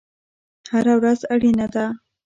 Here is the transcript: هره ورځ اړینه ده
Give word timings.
هره 0.71 0.93
ورځ 0.99 1.19
اړینه 1.33 1.67
ده 1.73 1.85